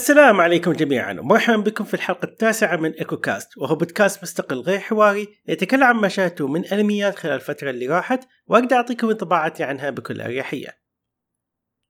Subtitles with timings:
[0.00, 4.78] السلام عليكم جميعا ومرحبا بكم في الحلقة التاسعة من ايكو كاست وهو بودكاست مستقل غير
[4.78, 9.90] حواري يتكلم عن ما شاهدته من انميات خلال الفترة اللي راحت وأقدر أعطيكم انطباعاتي عنها
[9.90, 10.78] بكل أريحية.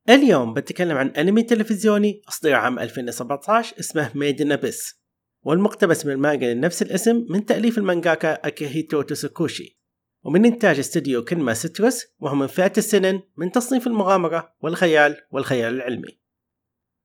[0.08, 5.00] اليوم بتكلم عن أنمي تلفزيوني اصدر عام 2017 اسمه Made in Abyss
[5.42, 9.80] والمقتبس من المانجا لنفس الاسم من تأليف المانجاكا اكيهيتو تسوكوشي
[10.22, 16.19] ومن إنتاج استديو Kinema Citrus وهو من فئة السينن من تصنيف المغامرة والخيال والخيال العلمي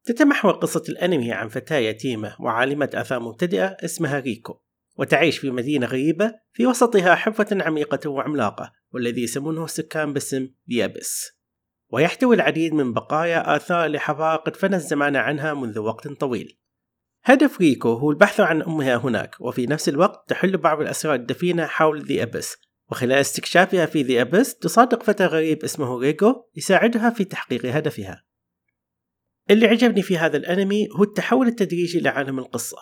[0.06, 4.60] تتمحور قصة الأنمي عن فتاة يتيمة وعالمة آثار مبتدئة اسمها ريكو
[4.98, 11.32] وتعيش في مدينة غريبة في وسطها حفرة عميقة وعملاقة والذي يسمونه السكان باسم the Abyss.
[11.92, 16.60] ويحتوي العديد من بقايا آثار لحضارة قد فنى الزمان عنها منذ وقت طويل.
[17.24, 22.02] هدف ريكو هو البحث عن أمها هناك وفي نفس الوقت تحل بعض الأسرار الدفينة حول
[22.02, 22.58] the Abyss
[22.92, 28.24] وخلال استكشافها في the Abyss تصادق فتى غريب اسمه ريجو يساعدها في تحقيق هدفها.
[29.50, 32.78] اللي عجبني في هذا الأنمي هو التحول التدريجي لعالم القصة.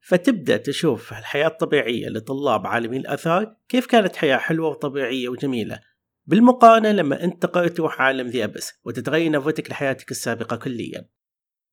[0.00, 5.80] فتبدأ تشوف الحياة الطبيعية لطلاب عالمي الآثار كيف كانت حياة حلوة وطبيعية وجميلة.
[6.26, 11.08] بالمقارنة لما أنت تقرر تروح عالم ذي أبس وتتغير نظرتك لحياتك السابقة كليا.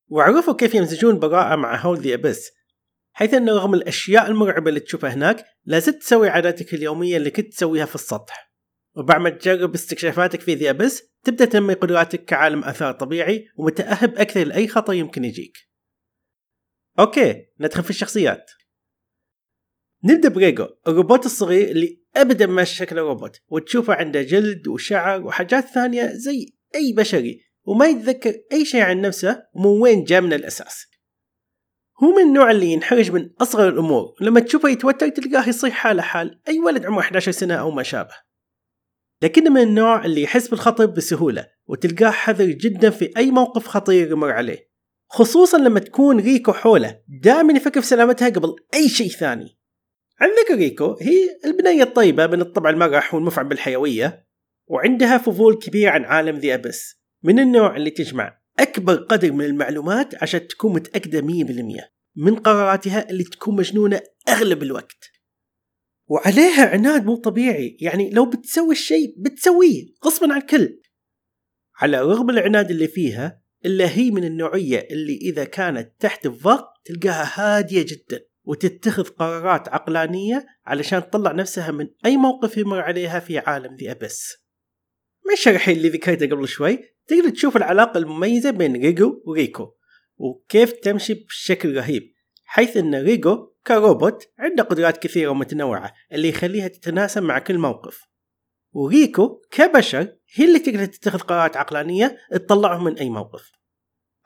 [0.08, 2.50] وعرفوا كيف يمزجون براءة مع هول ذي أبس.
[3.12, 7.84] حيث أنه رغم الأشياء المرعبة اللي تشوفها هناك لازلت تسوي عاداتك اليومية اللي كنت تسويها
[7.84, 8.49] في السطح.
[9.00, 14.44] وبعد ما تجرب استكشافاتك في ذي أبس تبدأ تنمي قدراتك كعالم آثار طبيعي ومتأهب أكثر
[14.44, 15.58] لأي خطر يمكن يجيك.
[16.98, 18.50] Okay ندخل في الشخصيات.
[20.04, 26.06] نبدأ بريجو الروبوت الصغير اللي أبدا ما شكله روبوت وتشوفه عنده جلد وشعر وحاجات ثانية
[26.06, 30.86] زي أي بشري وما يتذكر أي شيء عن نفسه ومن وين جاء من الأساس.
[32.02, 36.40] هو من النوع اللي ينحرج من أصغر الأمور لما تشوفه يتوتر تلقاه يصيح حاله حال
[36.48, 38.29] أي ولد عمره 11 سنة أو ما شابه.
[39.22, 44.30] لكنه من النوع اللي يحس بالخطر بسهولة وتلقاه حذر جدا في أي موقف خطير يمر
[44.30, 44.70] عليه.
[45.08, 49.58] خصوصا لما تكون ريكو حوله دائما يفكر في سلامتها قبل أي شيء ثاني.
[50.20, 54.26] عن ذكر ريكو هي البنية الطيبة من الطبع المرح والمفعم بالحيوية
[54.66, 57.00] وعندها فضول كبير عن عالم ذي أبس.
[57.22, 63.24] من النوع اللي تجمع أكبر قدر من المعلومات عشان تكون متأكدة 100% من قراراتها اللي
[63.24, 65.19] تكون مجنونة أغلب الوقت.
[66.10, 67.76] وعليها عناد مو طبيعي.
[67.80, 70.80] يعني لو بتسوي الشيء بتسويه غصبا عن الكل.
[71.76, 77.32] على رغم العناد اللي فيها إلا هي من النوعية اللي إذا كانت تحت الضغط تلقاها
[77.34, 83.76] هادية جدا وتتخذ قرارات عقلانية علشان تطلع نفسها من أي موقف يمر عليها في عالم
[83.76, 84.36] the Abyss.
[85.26, 89.74] من الشرح اللي ذكرته قبل شوي تقدر تشوف العلاقة المميزة بين ريجو وريكو
[90.16, 92.02] وكيف تمشي بشكل رهيب
[92.44, 98.10] حيث أن ريجو كروبوت عنده قدرات كثيرة ومتنوعة اللي يخليها تتناسب مع كل موقف.
[98.72, 103.52] وريكو كبشر هي اللي تقدر تتخذ قرارات عقلانية تطلعهم من أي موقف.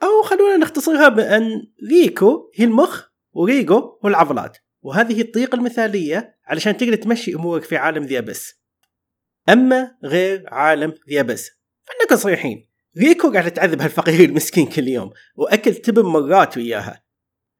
[0.03, 3.03] أو خلونا نختصرها بأن ريكو هي المخ
[3.33, 4.59] وريجو هو العضلات.
[4.83, 8.55] وهذه الطريقة المثالية علشان تقدر تمشي أمورك في عالم the Abyss.
[9.49, 11.51] أما غير عالم the Abyss
[11.83, 12.69] فنكون صريحين.
[12.99, 17.05] ريكو قاعدة تعذب هالفقير المسكين كل يوم وأكل تبن مرات وياها.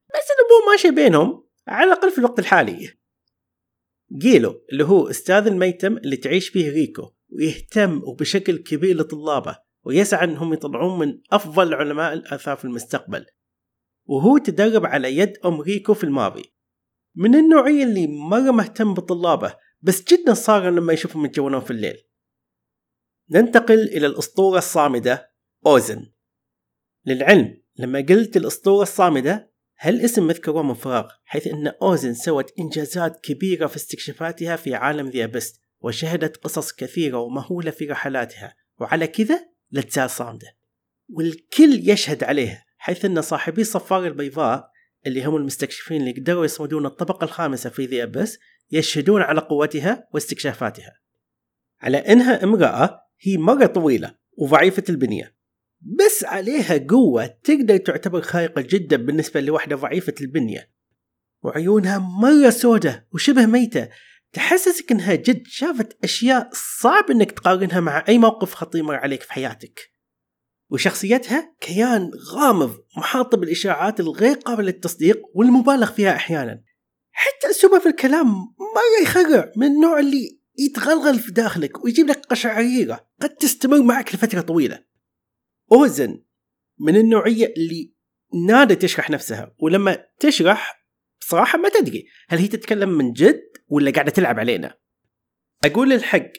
[0.09, 1.44] بس الأمور ماشية بينهم.
[1.67, 2.89] على الأقل في الوقت الحالي.
[4.17, 10.53] جيلو اللي هو أستاذ الميتم اللي تعيش فيه ريكو ويهتم وبشكل كبير لطلابه ويسعى أنهم
[10.53, 13.25] يطلعون من أفضل علماء الآثار في المستقبل.
[14.05, 16.53] وهو تدرب على يد أم ريكو في الماضي.
[17.15, 21.97] من النوعية اللي مرة مهتم بطلابه بس جدا صارم لما يشوفهم يتجولون في الليل.
[23.29, 25.33] ننتقل إلى الأسطورة الصامدة
[25.65, 26.11] أوزن.
[27.05, 33.19] للعلم لما قلت الأسطورة الصامدة هالاسم مو مذكور من فراغ حيث أن أوزن سوت إنجازات
[33.19, 39.45] كبيرة في استكشافاتها في عالم the Abyss وشهدت قصص كثيرة ومهولة في رحلاتها وعلى كذا
[39.71, 40.47] لا تزال صامدة.
[41.09, 44.69] والكل يشهد عليها حيث أن صاحبي الصفارة البيضاء
[45.07, 48.39] اللي هم المستكشفين اللي قدروا يصمدون الطبقة الخامسة في ذي أبس
[48.71, 50.93] يشهدون على قوتها واستكشافاتها.
[51.81, 55.34] على أنها امرأة هي مرة طويلة وضعيفة البنية.
[55.85, 60.71] بس عليها قوة تقدر تعتبر خارقة جدا بالنسبة لوحدة ضعيفة البنية.
[61.43, 63.89] وعيونها مرة سودة وشبه ميتة.
[64.33, 66.49] تحسسك إنها جد شافت أشياء
[66.81, 69.79] صعب إنك تقارنها مع أي موقف خطير مر عليك في حياتك.
[70.69, 76.63] وشخصيتها كيان غامض محاط بالإشاعات الغير قابلة للتصديق والمبالغ فيها أحيانا.
[77.11, 78.27] حتى أسلوبها في الكلام
[78.59, 84.41] مرة يخرع من النوع اللي يتغلغل في داخلك ويجيب لك قشعريرة قد تستمر معك لفترة
[84.41, 84.94] طويلة.
[85.71, 86.23] أوزن
[86.79, 87.95] من النوعية اللي
[88.47, 90.85] نادر تشرح نفسها ولما تشرح
[91.19, 94.77] بصراحه ما تدري هل هي تتكلم من جد ولا قاعدة تلعب علينا.
[95.65, 96.31] أقول الحق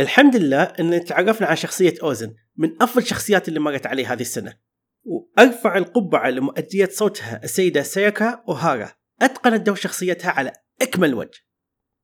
[0.00, 4.58] الحمد لله إن تعرفنا على شخصية أوزن من أفضل الشخصيات اللي مرت علي هذه السنة.
[5.04, 8.92] وأرفع القبعة لمؤدية صوتها السيدة سياكا أوهارا
[9.22, 10.52] أتقنت دور شخصيتها على
[10.82, 11.40] أكمل وجه.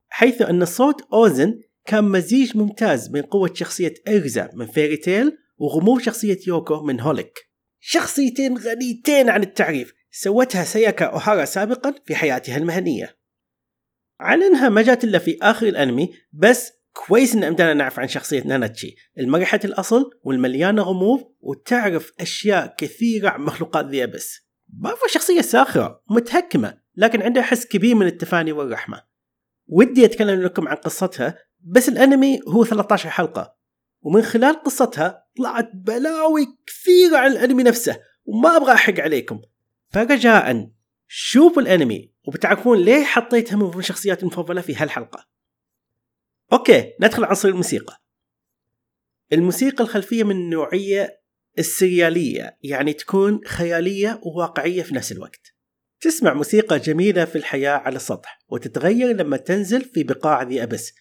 [0.09, 6.01] حيث أن صوت أوزن كان مزيج ممتاز بين قوة شخصية إرزا من Fairy Tail وغموض
[6.01, 7.39] شخصية يوكو من هوليك.
[7.79, 9.93] شخصيتين غنيتين عن التعريف.
[10.11, 13.17] سوتها سياكا أوهارا سابقا في حياتها المهنية.
[14.19, 18.43] على انها ما جات إلا في آخر الأنمي بس كويس إن امدانا نعرف عن شخصية
[18.43, 18.95] ناناتشي.
[19.19, 26.77] المرحة الأصل والمليانة غموض وتعرف أشياء كثيرة عن مخلوقات ذي أبس بافا شخصية ساخرة ومتهكمة
[26.95, 29.03] لكن عندها حس كبير من التفاني والرحمة.
[29.67, 33.55] ودي أتكلم لكم عن قصتها بس الأنمي هو 13 حلقة.
[34.03, 39.41] ومن خلال قصتها طلعت بلاوي كثيرة عن الأنمي نفسه وما أبغى أحق عليكم.
[39.89, 40.69] فرجاء
[41.07, 45.27] شوفوا الأنمي وبتعرفون ليه حطيتها من شخصيات المفضلة في هالحلقة.
[46.53, 48.01] أوكي ندخل عنصر الموسيقى.
[49.33, 51.21] الموسيقى الخلفية من النوعية
[51.59, 55.53] السريالية يعني تكون خيالية وواقعية في نفس الوقت.
[56.01, 60.93] تسمع موسيقى جميلة في الحياة على السطح وتتغير لما تنزل في بقاع ذي أبس.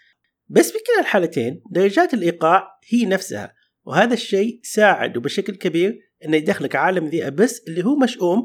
[0.49, 3.55] بس بكلا الحالتين درجات الإيقاع هي نفسها
[3.85, 8.44] وهذا الشيء ساعد بشكل كبير إنه يدخلك عالم the Abyss اللي هو مشؤوم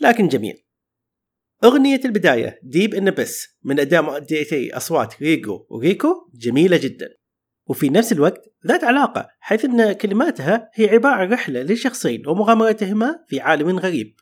[0.00, 0.64] لكن جميل.
[1.64, 7.08] أغنية البداية Deep in Abyss من أداء مؤديتي أصوات ريجو وريكو جميلة جدا.
[7.66, 13.40] وفي نفس الوقت ذات علاقة حيث أن كلماتها هي عبارة عن رحلة لشخصين ومغامرتهما في
[13.40, 14.14] عالم غريب.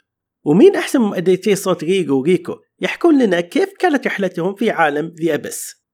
[0.44, 5.85] ومين أحسن مؤديتي صوت ريجو وريكو؟ يحكون لنا كيف كانت رحلتهم في عالم the Abyss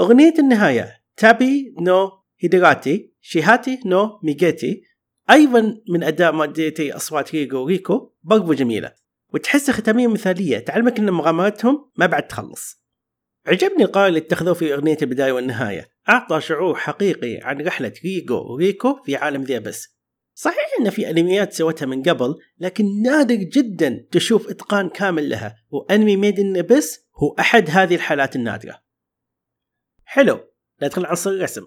[0.00, 1.02] أغنية النهاية.
[1.16, 2.10] تابي نو
[2.40, 4.82] هيدراتي شيهاتي نو ميجيتي.
[5.30, 8.92] أيضا من أداء مؤديتي أصوات ريجو وريكو برضو جميلة.
[9.34, 12.82] وتحسها ختامية مثالية تعلمك أن مغامراتهم ما بعد تخلص.
[13.46, 15.88] عجبني القرار اللي اتخذوه في أغنية البداية والنهاية.
[16.08, 19.96] أعطى شعور حقيقي عن رحلة ريجو وريكو في عالم the Abyss.
[20.34, 25.56] صحيح أن في أنميات سوتها من قبل لكن نادر جدا تشوف إتقان كامل لها.
[25.70, 28.91] وأنمي Made in Abyss هو أحد هذه الحالات النادرة.
[30.14, 30.40] حلو
[30.82, 31.66] ندخل عنصر الرسم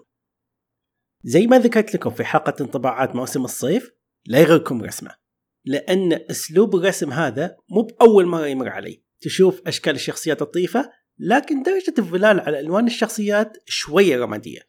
[1.24, 3.90] زي ما ذكرت لكم في حلقة انطباعات موسم الصيف
[4.26, 5.16] لا يغركم رسمه
[5.64, 9.02] لأن أسلوب الرسم هذا مو بأول مرة يمر علي.
[9.20, 14.60] تشوف أشكال الشخصيات لطيفة لكن درجة الظلال على ألوان الشخصيات شوية رمادية.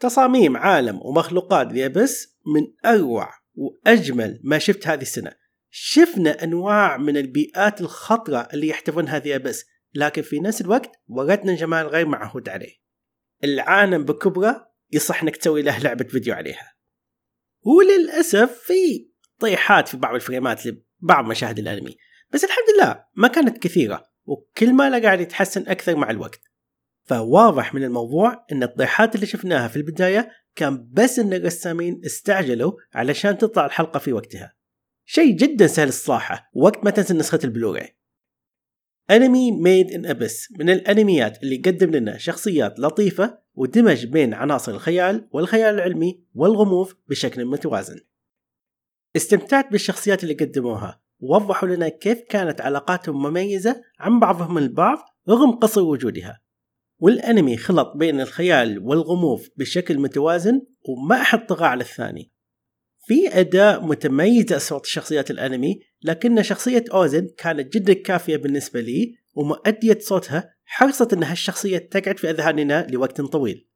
[0.00, 5.32] تصاميم عالم ومخلوقات ذي بس من أروع وأجمل ما شفت هذه السنة.
[5.70, 9.64] شفنا أنواع من البيئات الخطرة اللي يحتفونها ذي بس
[9.94, 12.87] لكن في نفس الوقت وردنا جمال غير معهود عليه.
[13.44, 16.74] العالم بكبره يصح انك تسوي له لعبة فيديو عليها.
[17.62, 21.96] وللأسف في طيحات في بعض الفريمات لبعض مشاهد الانمي.
[22.32, 26.40] بس الحمد لله ما كانت كثيره وكل ما قاعد يتحسن أكثر مع الوقت.
[27.04, 33.38] فواضح من الموضوع إن الطيحات اللي شفناها في البداية كان بس إن الرسامين استعجلوا علشان
[33.38, 34.54] تطلع الحلقة في وقتها.
[35.04, 37.97] شيء جدا سهل الصراحة وقت ما تنزل نسخة البلوراي
[39.10, 45.28] انمي ميد ان ابس من الأنميات اللي قدم لنا شخصيات لطيفة ودمج بين عناصر الخيال
[45.32, 48.00] والخيال العلمي والغموض بشكل متوازن.
[49.16, 51.00] استمتعت بالشخصيات اللي قدموها.
[51.20, 56.40] ووضحوا لنا كيف كانت علاقاتهم مميزة عن بعضهم البعض رغم قصر وجودها.
[56.98, 62.32] والأنمي خلط بين الخيال والغموض بشكل متوازن وما أحد طغى على الثاني.
[63.08, 69.98] في أداء متميز أصوات شخصيات الأنمي لكن شخصية أوزن كانت جدا كافية بالنسبة لي ومؤدية
[70.00, 73.68] صوتها حرصت أن هالشخصية تقعد في أذهاننا لوقت طويل.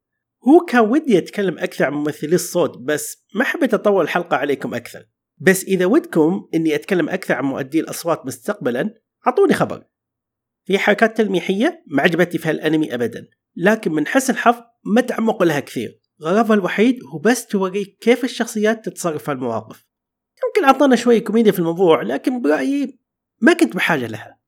[0.49, 5.05] هو كان ودي أتكلم أكثر عن ممثلي الصوت بس ما حبيت أطول الحلقة عليكم أكثر.
[5.39, 8.95] بس إذا ودكم إني أتكلم أكثر عن مؤدي الأصوات مستقبلا
[9.27, 9.85] أعطوني خبر.
[10.65, 15.61] في حركات تلميحية ما عجبتني في هالأنمي أبدا لكن من حسن الحظ ما تعمقوا لها
[15.61, 16.02] كثير.
[16.23, 19.87] غرضها الوحيد هو بس توريك كيف الشخصيات تتصرف في المواقف.
[20.45, 22.99] يمكن أعطانا شوية كوميديا في الموضوع لكن برأيي
[23.41, 24.39] ما كنت بحاجة لها.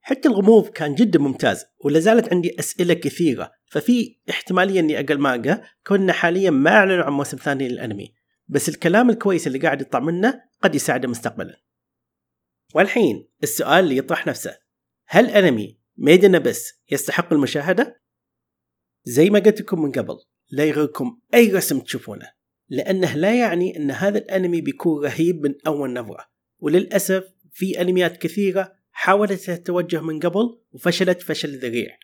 [0.00, 3.52] حتى الغموض كان جدا ممتاز ولا زالت عندي أسئلة كثيرة.
[3.66, 8.14] ففي احتمالية إني أقل مانجا كنا حاليا ما أعلنوا عن موسم ثاني للأنمي.
[8.48, 11.62] بس الكلام الكويس اللي قاعد يطلع منه قد يساعده مستقبلا.
[12.74, 14.58] والحين السؤال اللي يطرح نفسه
[15.06, 18.02] هل أنمي ميدن بس يستحق المشاهدة؟
[19.04, 20.16] زي ما قلت لكم من قبل.
[20.52, 22.32] لا يغركم أي رسم تشوفونه
[22.72, 26.28] لأنه لا يعني أن هذا الأنمي بيكون رهيب من أول نظرة.
[26.58, 31.98] وللأسف في أنميات كثيرة حاولت التوجه من قبل وفشلت فشل ذريع.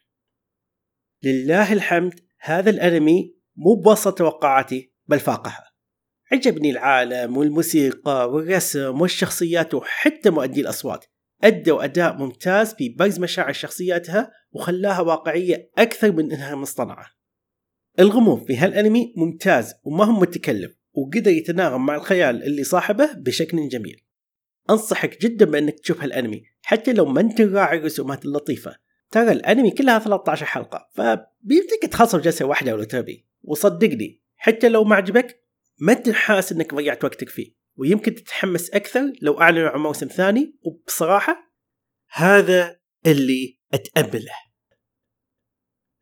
[1.23, 5.64] لله الحمد هذا الأنمي مو بوسط توقعاتي بل فاقها.
[6.33, 11.05] عجبني العالم والموسيقى والرسم والشخصيات وحتى مؤدي الأصوات.
[11.45, 17.17] أدوا أداء ممتاز في برز مشاعر شخصياتها وخلاها واقعية أكثر من إنها مصطنعة.
[17.99, 24.05] الغموض في هالأنمي ممتاز وما هو متكلف وقدر يتناغم مع الخيال اللي صاحبه بشكل جميل.
[24.71, 28.76] أنصحك جدا بأنك تشوف هالأنمي حتى لو ما أنت راعي الرسومات اللطيفة.
[29.11, 33.26] ترى الأنمي كلها 13 حلقة فبيمديك تخلصه بجلسة واحدة ولا تبي.
[33.43, 35.45] وصدقني حتى لو ما عجبك
[35.78, 37.55] ما تنحاس إنك ضيعت وقتك فيه.
[37.76, 41.52] ويمكن تتحمس أكثر لو اعلنوا عن موسم ثاني وبصراحة
[42.11, 44.33] هذا اللي أتأمله.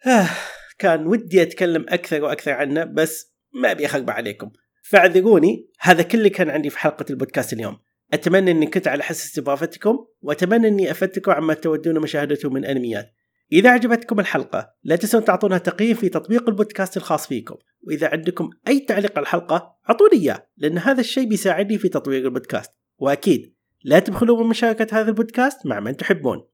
[0.07, 0.29] آه.
[0.79, 4.51] كان ودي أتكلم أكثر وأكثر عنه بس ما أبي اخرب عليكم.
[4.83, 7.79] فاعذروني هذا كل اللي كان عندي في حلقة البودكاست اليوم.
[8.13, 13.13] أتمنى إني كنت على حس استضافتكم وأتمنى إني أفدتكم عما تودون مشاهدته من أنميات.
[13.53, 17.57] إذا عجبتكم الحلقة لا تنسون تعطونها تقييم في تطبيق البودكاست الخاص فيكم.
[17.83, 22.73] وإذا عندكم أي تعليق على الحلقة أعطوني إياه لأن هذا الشيء بيساعدني في تطوير البودكاست.
[22.99, 26.49] وأكيد لا تبخلوا من مشاركة هذا البودكاست مع من تحبون.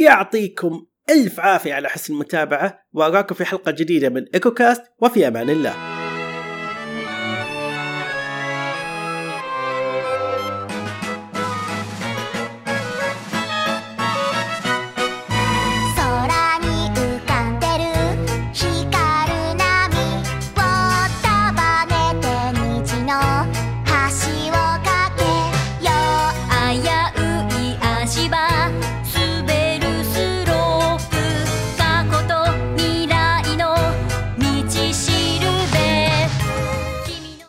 [0.00, 5.93] يعطيكم ألف عافية على حسن المتابعة وأراكم في حلقة جديدة من إيكوكاست وفي أمان الله.